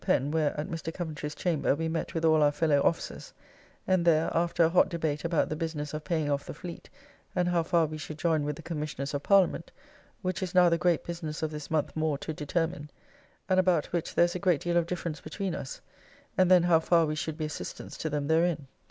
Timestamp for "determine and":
12.33-13.59